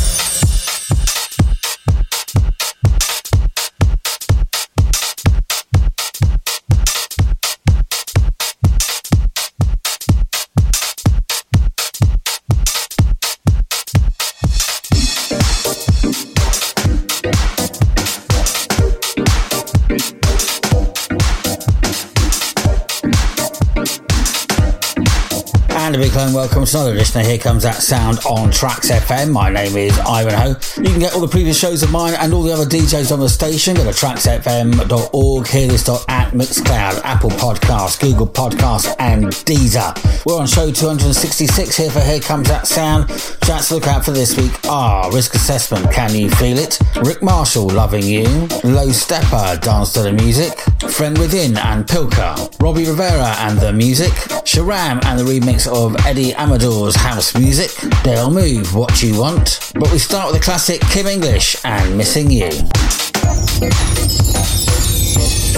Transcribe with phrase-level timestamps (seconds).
[26.42, 29.30] welcome to another of Here Comes That Sound on Trax FM.
[29.30, 30.58] My name is Ivanhoe.
[30.76, 33.20] You can get all the previous shows of mine and all the other DJs on
[33.20, 33.76] the station.
[33.76, 39.94] Go to traxfm.org, hear this at Mixcloud, Apple Podcasts, Google Podcasts, and Deezer.
[40.26, 43.08] We're on show 266 here for Here Comes That Sound.
[43.44, 46.80] Chats look out for this week are Risk Assessment, Can You Feel It?
[47.04, 48.24] Rick Marshall, Loving You.
[48.64, 50.58] Low Steppa, Dance to the Music.
[50.90, 52.60] Friend Within and Pilka.
[52.60, 54.10] Robbie Rivera and the Music.
[54.42, 57.70] Sharam and the remix of Eddie Amador's house music.
[58.04, 59.72] They'll move what you want.
[59.74, 62.50] But we start with the classic Kim English and Missing You.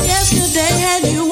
[0.04, 1.30] Yesterday had you